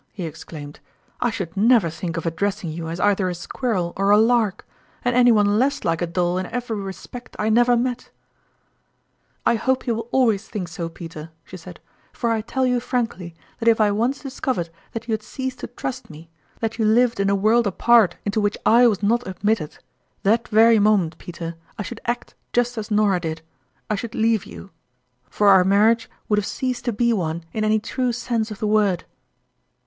[0.11, 0.79] he exclaimed,"
[1.21, 4.65] I should never think of addressing you as either a squirrel or a lark;
[5.05, 8.11] and any one less like a doll in every respect 1 never met!" ^Tourmalin's ftime"
[9.45, 11.79] I hope you will always think so, Peter," she said;"
[12.13, 15.67] for I tell you frankly, that if I once discovered that you had ceased to
[15.67, 16.31] trust me,
[16.61, 19.77] that you lived in a world apart into which I was not admitted,
[20.23, 23.43] that very moment, Pe ter, I should act just as Nora did
[23.87, 24.71] I should leave you;
[25.29, 28.65] for our marriage would have ceased to be one in any true sense of the
[28.65, 29.03] word